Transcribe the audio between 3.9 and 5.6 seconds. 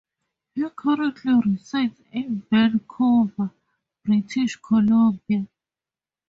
British Columbia.